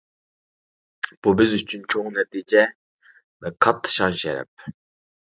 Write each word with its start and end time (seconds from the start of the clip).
بۇ 1.25 1.33
بىز 1.41 1.51
ئۈچۈن 1.57 1.83
چوڭ 1.93 2.07
نەتىجە 2.15 2.63
ۋە 3.45 3.51
كاتتا 3.67 3.93
شان-شەرەپ. 3.97 4.65